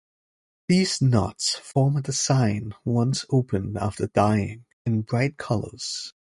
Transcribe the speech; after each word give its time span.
These 0.67 0.99
knots 1.03 1.59
form 1.59 1.95
a 1.95 2.01
design 2.01 2.73
once 2.83 3.23
opened 3.29 3.77
after 3.77 4.07
dyeing 4.07 4.65
in 4.83 5.03
bright 5.03 5.37
colours. 5.37 6.15